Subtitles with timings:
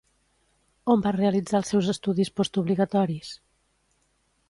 [0.93, 3.33] On va realitzar els seus estudis postobligatoris?